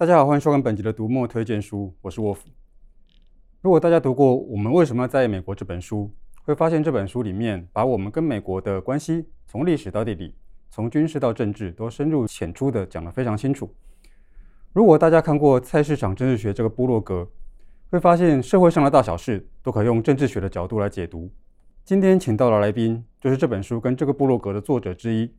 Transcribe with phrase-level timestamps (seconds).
[0.00, 2.48] 大家好，欢迎收看本集的读墨推荐书，我是沃夫。
[3.60, 6.10] 如果大家读过《我们为什么要在意美国》这本书，
[6.42, 10.34] 会发现这本书里面把我们跟美国的关系从历史到地理，
[10.70, 13.74] 从军事到政治，都深入浅出的讲得非常清楚。
[14.72, 17.28] 如果大家看过《菜市场政治学》这个部落格，
[17.90, 21.30] 会发现社会上的大小事都可用政治学的角度来解读。
[21.84, 25.30] 今天请到的来宾就是这本书跟这个部落格的作者之一，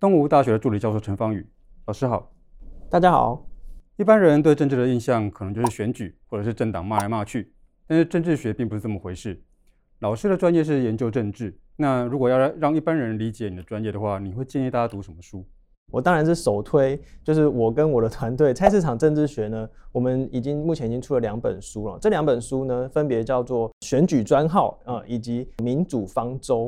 [0.00, 1.46] 东吴大学的助理教授陈方宇
[1.84, 2.32] 老师好。
[2.88, 3.47] 大家好。
[3.98, 7.52] 一般人对政治的印象可能就是选举或者是政党骂来骂去，
[7.84, 9.42] 但是政治学并不是这么回事。
[9.98, 15.44] 老师的专业是研究政治，那如果要让一般人理解你的专业的话，你会建议大家读什么书？
[15.90, 21.98] 我当然是首推，就是我跟我的团队菜市场政治学呢，我们已经目前已经出了两本书了。
[22.00, 26.66] 这两本书呢，分别叫做《选举专号》啊，以及《民主方舟》。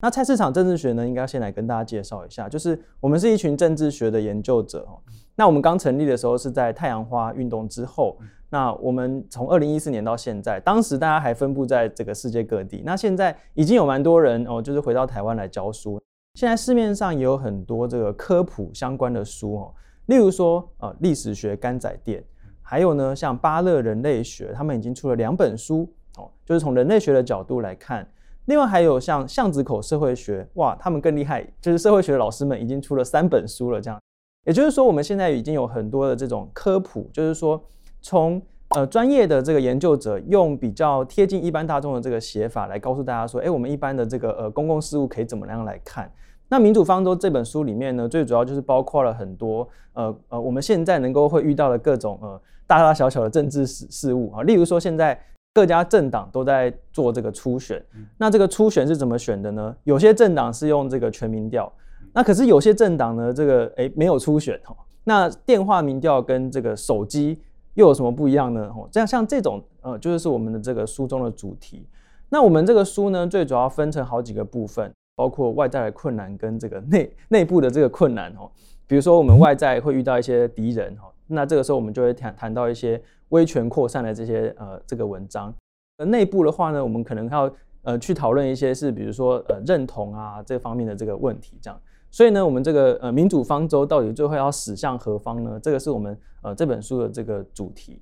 [0.00, 5.00] 那菜市场政治学呢，应该先来跟大家介绍一下，就是我们是一群政治学的研究者哦。
[5.34, 8.18] 那我们刚成立的时候是在太阳花运动之后，
[8.50, 15.98] 那我们从二零一四年到现在，当时大家还分布在这个世界各地，那现在已经有蛮多人哦，就是回到台湾来教书。
[16.34, 19.74] 现在市面上也有很多这个科普相关的书哦，
[20.06, 22.22] 例如说呃历史学干仔店，
[22.60, 28.06] 还有呢像巴勒人类学，他们已经出了两本书哦，就是从人类学的角度来看。
[28.46, 33.80] 另外还有像巷子口社会学，哇，他们更厉害，就是社会学的老师们已经出了三本书了。
[33.80, 34.00] 这样，
[34.44, 37.60] 也就是说，我们现在已经有很多的这种科普，就是说
[38.00, 38.40] 从
[38.76, 46.08] 呃专业的这个研究者用比较贴近一般大众的这个写法来告诉大家说，哎，我们一般的这个呃公共事务可以怎么样来看？
[46.48, 55.20] 那《民主方舟》这本书里面呢，最主要就是包括了很多呃呃我们现在能够会遇到的各种呃大大小小的政治事事务啊，例如说现在。
[55.56, 57.82] 各家政党都在做这个初选，
[58.18, 59.74] 那这个初选是怎么选的呢？
[59.84, 61.72] 有些政党是用这个全民调，
[62.12, 64.76] 那可是有些政党呢，这个诶没有初选哈。
[65.04, 67.40] 那电话民调跟这个手机
[67.72, 68.70] 又有什么不一样呢？
[68.76, 71.88] 哦，这样像这种呃，就是是我们的这个书中的主题。
[72.28, 78.50] 那我们这个书呢，最主要分成好几个部分，包括外在的困难跟这个内内部的这个困难哦。
[78.86, 83.02] 比如说我们外在会遇到一些敌人哈，那这个时候我们就会谈谈到一些。
[83.30, 85.52] 威权扩散的这些呃这个文章，
[85.96, 87.52] 呃内部的话呢，我们可能要
[87.82, 91.76] 呃去讨论一些是比如说呃认同啊这方面的这个问题这样，
[92.08, 95.58] 所以呢，我们这个呃民主方舟到底最后要驶向何方呢？
[95.60, 98.00] 这个是我们呃这本书的这个主题。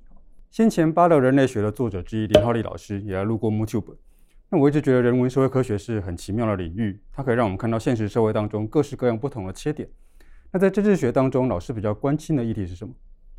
[0.51, 3.95] 先前巴勒人类学的作者之一林浩立老师也来录过 MooTube，
[4.51, 9.89] 那我一直觉得人文社会科学是很奇妙的领域，它可以让我们看到现实社会当中各式各样不同的切点。
[10.55, 12.93] 那在政治学当中，老师比较关心的议题是什么？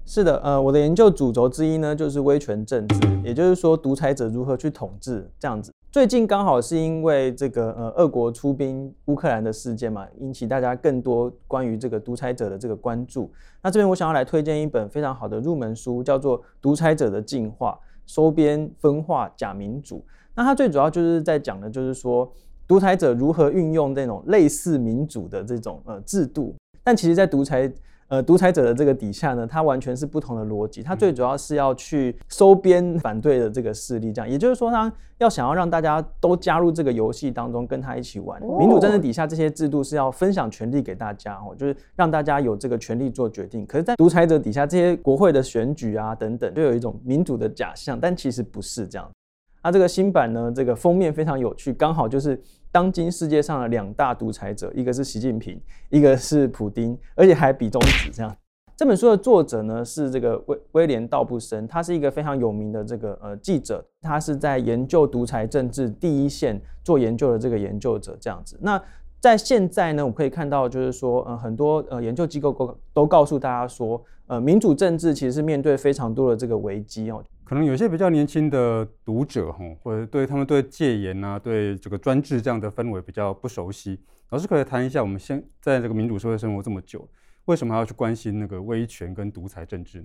[0.05, 5.73] 是的，呃，我的研究主轴之一呢，就是威权政治，也就是说独裁者如何去统治这样子。
[5.91, 13.33] 最近刚好是因为这个呃，俄国出兵乌克兰的事件嘛，引起大家更多关于这个独裁者的这个关注。
[13.63, 19.97] 那这边我想要来推荐一本非常好的入门书，叫做《独裁者的进化：收编分化假民主》。
[20.35, 22.31] 那它最主要就是在讲的，就是说
[22.69, 26.55] 独裁者如何运用这种类似民主的这种呃制度，
[26.87, 27.69] 但其实，在独裁
[28.07, 30.85] 呃，独裁者的这个底下呢，它完全是不同的逻辑。
[30.85, 38.41] 它最主要是要去收编 反对的这个势力，这样，也就是说，他要想要让大家都加入这个游戏当中，跟他一起玩。
[38.41, 43.67] 民主政治底下这些制度是要分享权力给大家，哦，就是让大家有这个权利做决定。
[43.67, 49.11] 可是，在独裁者底下，这些国会的选举啊等等，就有一种民主的假象，但其实不是这样。
[49.65, 52.41] 那这个新版呢，这个封面非常有趣，刚好就是。
[52.77, 58.37] 当今世界上的两大独裁者，一个是习近平，一个是普丁，而且还比中指这样。
[58.77, 68.59] 这本书的作者呢是这个威威廉道布森，他是一个非常有名的这个呃记者，他是在研究独裁政治第一线做研究的这个研究者这样子。
[68.61, 68.79] 那
[69.21, 77.25] 在现在呢，我可以看到就是说，呃，很多呃研究机构都都告诉大家说，呃，民主政治其实是面对非常多的这个危机哦。
[77.49, 84.01] 可能有些比较年轻的读者哈，或者对他们对戒严啊，对这个专制这样的氛围比较不熟悉。
[84.31, 87.09] 老师可以谈一下，我们现在这个民主社会生活这么久，
[87.45, 90.05] 为什么还要去关心那个威权跟独裁政治？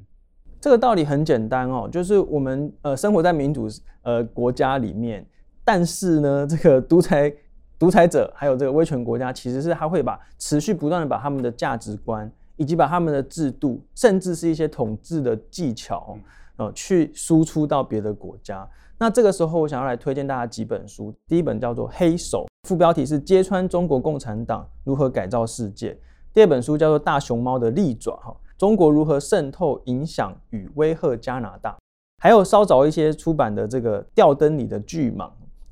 [0.59, 3.67] 这个道理很简单哦，就是我们呃生活在民主
[4.03, 5.25] 呃国家里面，
[5.65, 7.33] 但是呢，这个独裁
[7.79, 12.31] 独裁者还有这个威权国家，其实是他会把持续不断的把他们的价值观，
[12.61, 16.13] 以及把他们的制度，甚至是一些统治的技巧。
[16.15, 16.21] 嗯
[16.57, 18.67] 呃，去输出到别的国家。
[18.99, 21.11] 那这个时候，我想要来推荐大家几本书。
[21.27, 25.97] 第一本叫做《黑手》，副标题是“揭穿中国共产党如何改造世界”。
[26.31, 31.75] 第二本书叫做《大熊猫的利爪》，哈，中国如何渗透、影响与威吓加拿大。
[32.21, 35.25] 还有稍早一些出版的这个《吊灯里的巨蟒》，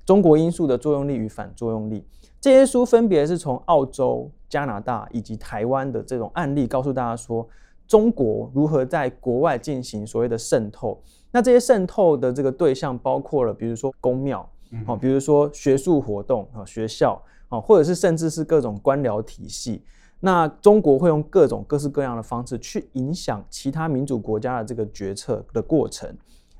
[0.06, 2.04] 中国因素的作用力与反作用力。
[2.42, 7.48] 这些书分别是从澳洲、加拿大以及台湾的这种案例，告诉大家说。
[7.88, 11.01] 中国如何在国外进行所谓的渗透。
[11.31, 14.48] 那这些渗透的这个对象包括了，比如说宫庙，
[14.86, 19.84] 哦，比如说学术活动啊，学校啊，或者是甚至是各种官僚体系。
[20.19, 26.16] 那中国会用各种各式各样的方式去影响其他民主国家的这个决策的过程。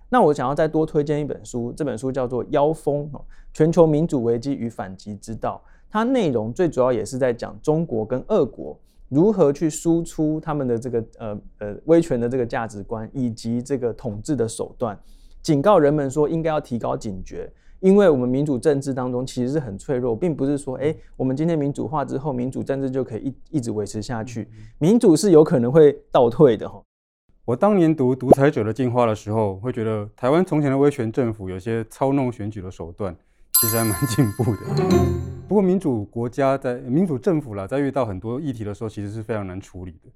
[0.10, 3.08] 那我想要再多推荐一本书，这本书叫做《妖风：
[3.54, 5.62] 全球民主危机与反击之道》。
[5.90, 14.98] 它内容最主要也是在讲中国跟俄国如何去输出他们的这个呃呃威权的这个价值观以及这个统治的手段，
[15.42, 17.52] 警告人们说应该要提高警觉。
[17.80, 24.50] 因为我们民主政治当中其实是很脆弱，并不是说，哎，我们今天民主化之后，民主政治就可以一一直维持下去。
[24.80, 26.84] 民主是有可能会倒退的哈。
[27.46, 33.16] 我当年读《独裁者的进化》的时候，会觉得台湾从前的威权政府有些操弄选举的手段，
[33.62, 34.62] 其实还蛮进步的。
[35.48, 40.10] 不过民主国家在民主政府啦，在遇到很多议题的时候，其实是非常难处理的。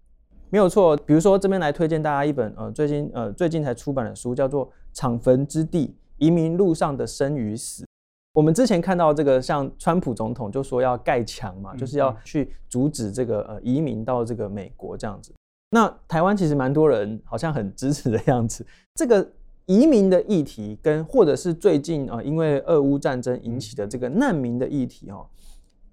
[0.50, 5.88] 没有错，比如说这边来推荐大家一本呃最近呃最近才出版的书，叫做《敞坟之地》。
[6.20, 7.86] 移民路上的生与死，
[8.34, 15.34] 我们之前看到这个，像川普总统就说要盖墙嘛，就是要去阻止这个呃移民到这个美国这样子。
[15.72, 18.66] 那台湾其实蛮多人好像很支持的样子。
[18.94, 19.28] 这个
[19.66, 25.26] 移民的议题，跟或者是最近啊，因为俄乌战争引起的这个难民的议题哦，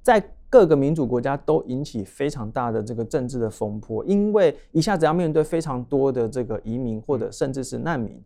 [0.03, 8.21] 在各个民主国家都引起非常大的这个政治的风波，因为一下子要面对非常多的这个移民或者甚至是难民，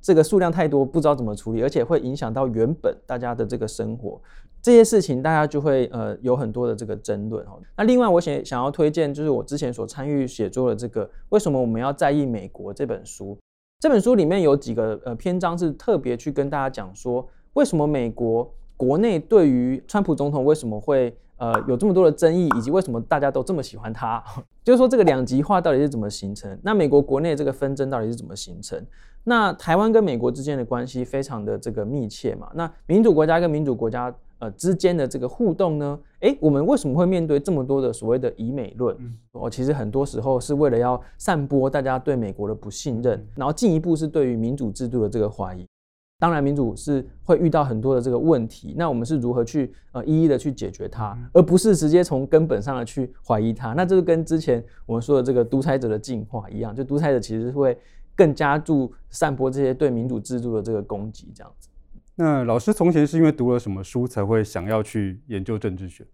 [0.00, 4.20] 这个数量太多，不知道怎么处理，而且会影响到原本大家的这个生活，
[4.62, 7.60] 这些事情大家就会呃有很多的这个争论哦。
[7.76, 13.36] 那另外我想想要推荐，就是我之前所参与写作的这个为什么我们要在意美国这本书，
[13.84, 24.24] 这本书里面有几个呃篇章是特别去跟大家讲说，为什么美国国内对于川普总统为什么会呃，有这么多的争议，以及为什么大家都这么喜欢他？
[24.64, 26.58] 就是说，这个两极化到底是怎么形成？
[26.62, 28.82] 那美国国内这个纷争到底是怎么形成？
[29.24, 32.50] 那台湾跟美国之间的关系非常的这个密切嘛？
[32.54, 36.00] 那民主国家跟民主国家呃之间的这个互动呢？
[36.24, 38.96] 诶，我们为什么会面对这么多的所谓的以美论？
[39.32, 45.66] 哦，其实很多时候是为了要散播大家对美国的不信任，然后进一步是对于民主制度的这个怀疑。
[46.18, 53.74] 当然，民主是会遇到很多的这个问题，那我们是如何去呃一一的去解决它，而不是直接从根本上的去怀疑它。
[53.74, 57.76] 那这个跟之前我们说的这个独裁者的进化一样，就独裁者其实会
[58.14, 61.68] 更加注散播这些对民主制度的这个攻击，这样子。
[62.16, 66.06] 那老师从前是因为读了什么书才会想要去研究政治学？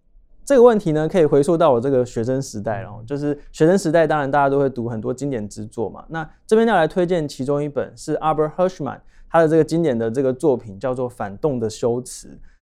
[0.43, 6.03] 这个问题呢，可以回溯到我这个学生时代了，就是学生时代，当然大家都会读很多经典之作嘛。
[6.09, 8.99] 那这边要来推荐其中一本是 Albert Hirschman。
[9.29, 12.27] 他的这个经典的这个作品叫做《反动的修辞》。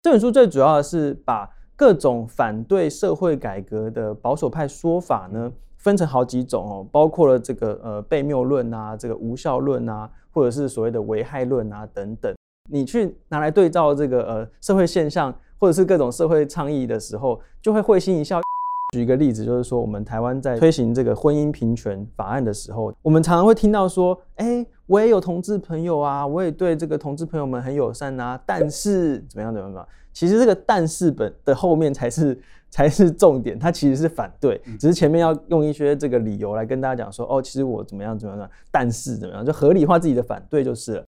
[0.04, 12.34] 这本书最主要的是把各种反对社会改革的保守派说法呢，分成好几种哦，包括了这个呃悖谬论啊，这个无效论啊，或者是所谓的危害论啊等等。
[12.70, 18.42] 你去拿来对照这个呃社会现象，或者是各种社会倡议的时候，就会会心一笑。
[18.94, 29.88] 举一个例子，就是说我们台湾在推行这个婚姻平权法案的时候，我们常常会听到说，哎，我也有同志朋友啊，我也对这个同志朋友们很友善啊，但是怎么样怎么样？
[30.14, 32.40] 其实这个“但是”本的后面才是
[32.72, 41.05] 才是重点，它其实是反对，只是前面要用一些这个理由来跟大家讲说，哦，其实我怎么样怎么样，但是怎么样，就合理化自己的反对就是了。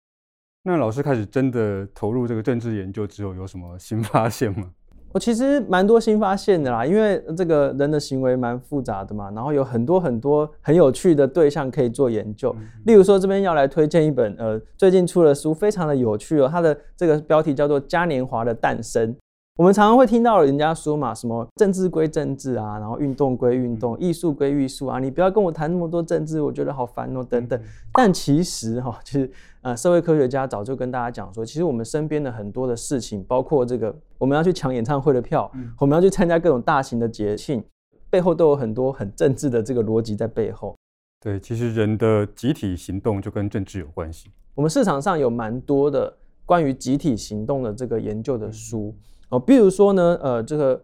[0.63, 4.69] 那老师开始真的投入这个政治研究之后，有什么新发现吗？
[5.11, 12.55] 我其实蛮多新发现的啦，因为这个人的行为蛮复杂的嘛，然后有很多很多很有趣的对象可以做研究。
[12.85, 19.13] 例如说，这边要来推荐一本呃最近出的书，非常的有趣哦，它的这个标题叫做《嘉年华的诞生》。
[19.61, 27.61] 我们常常会听到人家说嘛，什么政治归政治啊，然后运动归运动，艺术归艺术啊，你不要跟我谈那么多政治，我觉得好烦哦，等等。
[27.93, 37.63] 但其实哈，其实呃，社会科学家早就跟大家讲说，其实我们身边的很多的事情，包括这个我们要去抢演唱会的票，我们要去参加各种大型的节庆，
[38.09, 40.75] 背后都有很多很政治的这个逻辑在背后。
[41.23, 44.31] 对，其实人的集体行动就跟政治有关系。
[44.55, 46.11] 我们市场上有蛮多的
[46.47, 48.91] 关于集体行动的这个研究的书。
[49.31, 50.83] 哦，比如说呢，呃，这个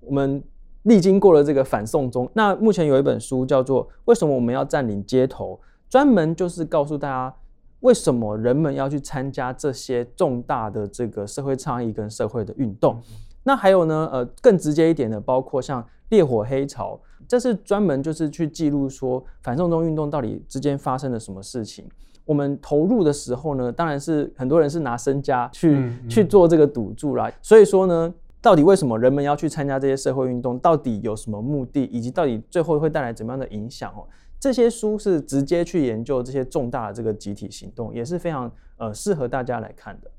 [0.00, 0.42] 我们
[0.84, 7.36] 历经过了这个反送中，那目前有一本书叫做《为什么我们要占领街头》，专门就是告诉大家
[7.80, 12.98] 为什么人们要去参加这些重大的这个社会倡议跟社会的运动。
[13.44, 21.86] 那还有呢，呃，更直接一点的，包括像《烈火黑潮》，这是专门就是去记录说反送中运动到底之间发生了什么事情。
[22.24, 27.30] 我们投入的时候呢，当然是很多人是拿身家去、嗯嗯、去做这个赌注啦。
[27.42, 30.58] 所以说呢，到底为什么人们要去参加这些社会运动？
[30.58, 31.84] 到底有什么目的？
[31.84, 33.90] 以及到底最后会带来怎么样的影响？
[33.92, 34.06] 哦，
[34.38, 40.10] 这些书是直接去研究这些重大的这个集体行动，也是非常呃适合大家来看的。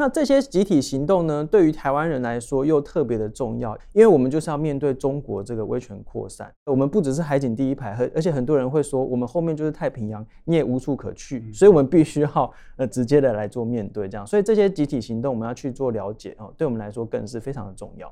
[0.00, 6.50] 那这些集体行动呢，对于台湾人来说又特别的重要，因为我们就是要面对中国这个威权扩散。
[6.64, 14.26] 我们不只是海景第一排，而而且很多人会说，我们后面就是太平洋，你也无处可去，所以我们必须要呃直接的来做面对这样。
[14.26, 18.10] 所以这些集体行动我们要去做了解哦，对我们来说更是非常的重要。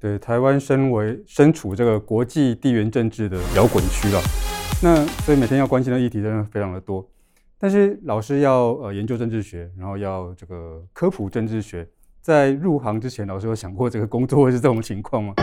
[0.00, 4.20] 对，台湾身为身处这个国际地缘政治的摇滚区了，
[4.82, 7.08] 那所以每天要关心的议题真的非常的多。
[7.60, 11.88] 但是老师要呃研究政治学，然后要这个科普政治学，
[12.20, 15.34] 在入行之前，老师有想过这个工作会是这种情况吗？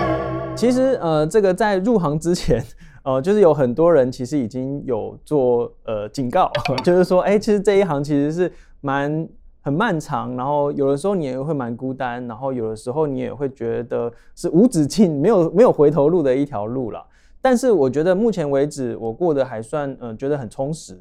[0.55, 2.63] 其实呃，这个在入行之前，
[3.03, 6.49] 呃，就是有很多人其实已经有做呃警告，
[6.85, 9.27] 就是说，哎，其实这一行其实是蛮
[9.59, 17.05] 很漫长，然后有的时候你也会蛮孤单，然后有的时候你也会觉得是无止境、没有没有回头路的一条路了。
[17.41, 20.97] 但是我觉得目前为止，我过得还算嗯、呃，觉得很充实。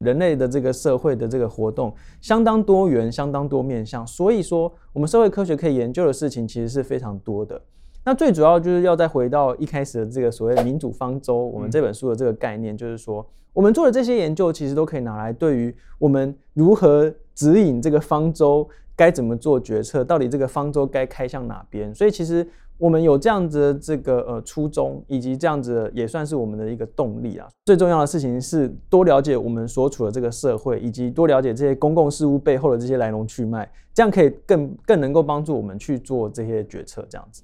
[0.00, 7.60] 人类的这个社会的这个活动相当多元，相当多面向，所以说我们社会科学可以研究的事情其实是非常多的。
[8.04, 21.94] 那最主要就是要再回到一开始的这个所谓民主方舟，我们这本书的这个概念，就是说我们做的这些研究其实都可以拿来对于我们如何指引这个方舟该怎么做决策，到底这个方舟该开向哪边。
[21.94, 22.46] 所以其实。
[22.78, 27.48] 我们有这样子的这个呃初衷，以及这样子也算是我们的一个动力啊。
[27.64, 37.06] 最重要的事情是多了解我们所处的这个社会，以及多了解这些公共事务背后的这些来龙去脉，这样可以更更能够帮助我们去做这些决策。
[37.08, 37.42] 这样子。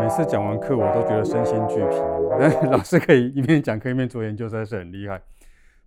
[0.00, 1.96] 每次讲完课，我都觉得身心俱疲，
[2.38, 5.20] 但老师可以一边讲课一边做研究，实在是很厉害。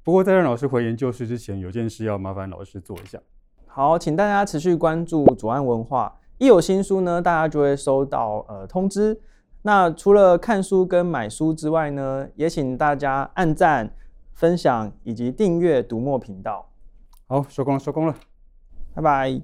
[0.04, 3.20] 不过在让老师回研究室之前，有件事要麻烦老师做一下。
[3.68, 6.18] 好，请大家持续关注左岸文化。
[6.38, 9.20] 一有新书呢大家就会收到呃通知。
[9.62, 13.96] 那除了看书跟买书之外呢也请大家按赞
[14.34, 16.70] 分享以及订阅读墨频道。
[17.28, 18.16] 好收工了收工了。
[18.94, 19.42] 拜拜。